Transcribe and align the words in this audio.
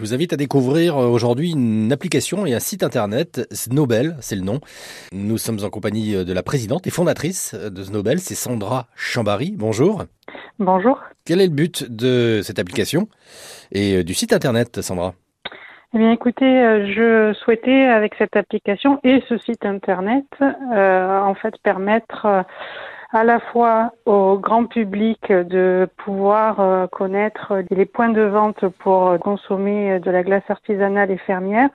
Je 0.00 0.06
vous 0.06 0.14
invite 0.14 0.32
à 0.32 0.36
découvrir 0.36 0.96
euh, 0.96 1.08
aujourd'hui 1.08 1.52
une 1.52 1.92
application 1.92 2.46
et 2.46 2.54
un 2.54 2.58
site 2.58 2.82
internet, 2.82 3.46
Snowbell, 3.52 4.16
c'est 4.20 4.34
le 4.34 4.40
nom. 4.40 4.60
Nous 5.12 5.36
sommes 5.36 5.58
en 5.62 5.68
compagnie 5.68 6.14
euh, 6.14 6.24
de 6.24 6.32
la 6.32 6.42
présidente 6.42 6.86
et 6.86 6.90
fondatrice 6.90 7.52
euh, 7.52 7.68
de 7.68 7.82
Snowbell, 7.82 8.18
c'est 8.18 8.34
Sandra 8.34 8.86
Chambary. 8.96 9.52
Bonjour. 9.54 10.04
Bonjour. 10.58 11.02
Quel 11.26 11.42
est 11.42 11.48
le 11.48 11.52
but 11.52 11.84
de 11.94 12.40
cette 12.42 12.58
application 12.58 13.08
et 13.72 14.02
du 14.02 14.14
site 14.14 14.32
internet, 14.32 14.80
Sandra? 14.80 15.12
Eh 15.92 15.98
bien, 15.98 16.12
écoutez, 16.12 16.46
je 16.94 17.34
souhaitais 17.44 17.82
avec 17.82 18.14
cette 18.16 18.36
application 18.36 19.00
et 19.04 19.22
ce 19.28 19.36
site 19.36 19.66
internet, 19.66 20.24
euh, 20.40 21.20
en 21.20 21.34
fait, 21.34 21.52
permettre 21.62 22.46
à 23.12 23.24
la 23.24 23.40
fois 23.40 23.92
au 24.06 24.38
grand 24.38 24.66
public 24.66 25.32
de 25.32 25.88
pouvoir 26.04 26.60
euh, 26.60 26.86
connaître 26.86 27.62
les 27.70 27.84
points 27.84 28.10
de 28.10 28.22
vente 28.22 28.64
pour 28.78 29.18
consommer 29.18 29.98
de 29.98 30.10
la 30.10 30.22
glace 30.22 30.48
artisanale 30.48 31.10
et 31.10 31.18
fermière 31.18 31.70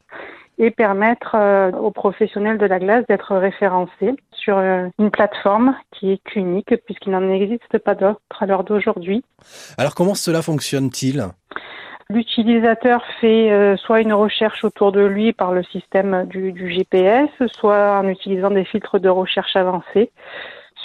et 0.57 0.71
permettre 0.71 1.36
euh, 1.36 1.71
aux 1.71 1.91
professionnels 1.91 2.57
de 2.57 2.65
la 2.65 2.79
glace 2.79 3.04
d'être 3.10 3.36
référencés 3.36 4.13
sur 4.32 4.57
euh, 4.57 4.87
une 4.97 5.11
plateforme 5.11 5.75
qui 5.91 6.11
est 6.11 6.36
unique 6.36 6.74
puisqu'il 6.86 7.11
n'en 7.11 7.29
existe 7.29 7.77
pas 7.79 7.96
d'autre 7.96 8.21
à 8.39 8.46
l'heure 8.46 8.63
d'aujourd'hui. 8.63 9.24
Alors 9.77 9.93
comment 9.93 10.15
cela 10.15 10.41
fonctionne-t-il? 10.41 11.25
L'utilisateur 12.10 13.04
fait 13.19 13.75
soit 13.77 13.99
une 13.99 14.13
recherche 14.13 14.63
autour 14.63 14.91
de 14.91 15.04
lui 15.04 15.33
par 15.33 15.54
le 15.54 15.63
système 15.63 16.27
du, 16.27 16.52
du 16.52 16.71
GPS, 16.71 17.32
soit 17.47 17.97
en 17.97 18.07
utilisant 18.07 18.52
des 18.52 18.63
filtres 18.63 18.99
de 18.99 19.10
recherche 19.10 19.55
avancés 19.55 20.11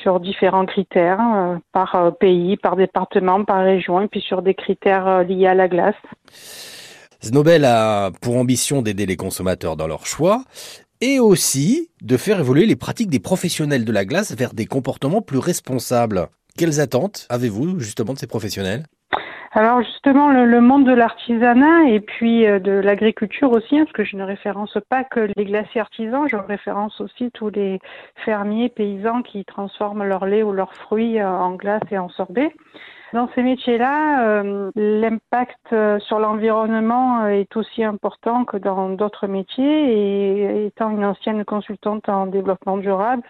sur 0.02 0.20
différents 0.20 0.66
critères, 0.66 1.20
euh, 1.20 1.56
par 1.72 1.94
euh, 1.94 2.10
pays, 2.10 2.56
par 2.56 2.76
département, 2.76 3.44
par 3.44 3.64
région, 3.64 4.00
et 4.00 4.08
puis 4.08 4.20
sur 4.20 4.42
des 4.42 4.54
critères 4.54 5.06
euh, 5.06 5.22
liés 5.22 5.46
à 5.46 5.54
la 5.54 5.68
glace. 5.68 5.94
Snowbell 7.20 7.64
a 7.64 8.10
pour 8.20 8.36
ambition 8.36 8.82
d'aider 8.82 9.06
les 9.06 9.16
consommateurs 9.16 9.76
dans 9.76 9.86
leur 9.86 10.06
choix 10.06 10.44
et 11.00 11.18
aussi 11.18 11.90
de 12.02 12.16
faire 12.16 12.40
évoluer 12.40 12.66
les 12.66 12.76
pratiques 12.76 13.10
des 13.10 13.20
professionnels 13.20 13.84
de 13.84 13.92
la 13.92 14.04
glace 14.04 14.34
vers 14.34 14.54
des 14.54 14.66
comportements 14.66 15.22
plus 15.22 15.38
responsables. 15.38 16.28
Quelles 16.56 16.80
attentes 16.80 17.26
avez-vous 17.28 17.78
justement 17.78 18.14
de 18.14 18.18
ces 18.18 18.26
professionnels? 18.26 18.84
Alors 19.52 19.82
justement, 19.82 20.30
le, 20.30 20.60
monde 20.60 20.86
de 20.86 20.92
l'artisanat 20.92 21.88
et 21.88 21.98
puis 21.98 22.46
euh, 22.46 22.60
de 22.60 22.70
l'agriculture 22.70 23.50
aussi, 23.50 23.76
hein, 23.76 23.84
parce 23.84 23.92
que 23.92 24.04
je 24.04 24.16
ne 24.16 24.22
référence 24.22 24.78
pas 24.88 25.02
que 25.02 25.28
les 25.36 25.44
glaciers 25.44 25.80
artisans, 25.80 26.28
je 26.28 26.36
référence 26.36 27.00
aussi 27.00 27.32
tous 27.32 27.50
les 27.50 27.80
fermiers, 28.24 28.68
paysans 28.68 29.22
qui 29.22 29.44
transforment 29.44 30.04
leur 30.04 30.24
lait 30.26 30.44
ou 30.44 30.52
leurs 30.52 30.74
fruits 30.74 31.18
euh, 31.18 31.28
en 31.28 31.56
glace 31.56 31.82
et 31.90 31.98
en 31.98 32.08
sorbet. 32.10 32.52
Dans 33.12 33.28
ces 33.34 33.42
métiers-là, 33.42 34.24
euh, 34.24 34.70
l'impact 34.76 35.74
sur 36.00 36.20
l'environnement 36.20 37.26
est 37.26 37.56
aussi 37.56 37.82
important 37.82 38.44
que 38.44 38.56
dans 38.56 38.90
d'autres 38.90 39.26
métiers. 39.26 39.64
Et 39.64 40.66
étant 40.66 40.90
une 40.90 41.04
ancienne 41.04 41.44
consultante 41.44 42.08
en 42.08 42.26
développement 42.26 42.76
durable, 42.76 43.24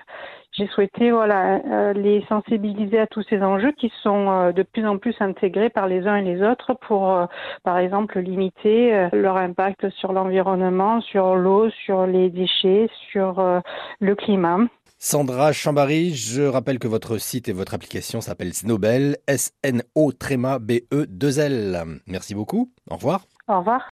j'ai 0.52 0.66
souhaité 0.66 1.12
voilà 1.12 1.60
euh, 1.64 1.92
les 1.92 2.24
sensibiliser 2.28 2.98
à 2.98 3.06
tous 3.06 3.22
ces 3.30 3.40
enjeux 3.40 3.72
qui 3.72 3.92
sont 4.02 4.28
euh, 4.30 4.52
de 4.52 4.64
plus 4.64 4.84
en 4.86 4.98
plus 4.98 5.14
intégrés 5.20 5.70
par 5.70 5.86
les 5.86 6.06
uns 6.08 6.16
et 6.16 6.22
les 6.22 6.42
autres 6.42 6.74
pour 6.74 7.12
euh, 7.12 7.26
par 7.62 7.78
exemple 7.78 8.18
limiter 8.18 9.08
leur 9.12 9.36
impact 9.36 9.88
sur 9.90 10.12
l'environnement, 10.12 11.00
sur 11.00 11.36
l'eau, 11.36 11.70
sur 11.70 12.06
les 12.06 12.30
déchets, 12.30 12.88
sur 13.10 13.42
le 14.00 14.14
climat. 14.14 14.58
Sandra 15.02 15.54
Chambary, 15.54 16.14
je 16.14 16.42
rappelle 16.42 16.78
que 16.78 16.86
votre 16.86 17.16
site 17.16 17.48
et 17.48 17.54
votre 17.54 17.72
application 17.72 18.20
s'appellent 18.20 18.52
Snowbell, 18.52 19.16
S-N-O-B-E-2-L. 19.28 22.02
Merci 22.06 22.34
beaucoup. 22.34 22.70
Au 22.90 22.96
revoir. 22.96 23.24
Au 23.48 23.60
revoir. 23.60 23.88